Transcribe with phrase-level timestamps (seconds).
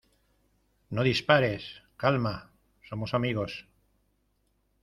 [0.89, 1.83] ¡No dispares!
[1.95, 2.51] Calma.
[2.89, 3.67] somos amigos.